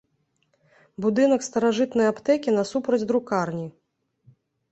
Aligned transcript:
Будынак 1.05 1.41
старажытнай 1.49 2.07
аптэкі 2.13 2.49
насупраць 2.59 3.01
друкарні. 3.13 3.67